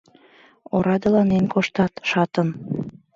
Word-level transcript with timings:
Орадыланен 0.75 1.45
коштат, 1.53 1.93
шатын! 2.09 2.49